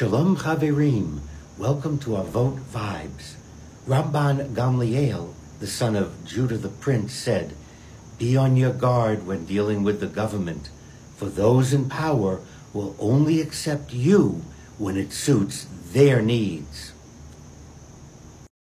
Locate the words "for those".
11.18-11.74